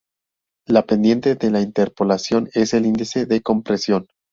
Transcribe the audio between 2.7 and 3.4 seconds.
el índice